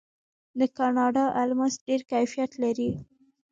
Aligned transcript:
د 0.59 0.61
کاناډا 0.77 1.25
الماس 1.41 1.73
ډیر 1.87 2.01
کیفیت 2.11 2.51
لري. 2.63 2.89